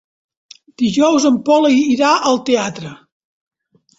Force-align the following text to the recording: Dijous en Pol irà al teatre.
Dijous 0.81 1.27
en 1.31 1.35
Pol 1.51 1.69
irà 1.73 2.15
al 2.31 2.41
teatre. 2.47 2.95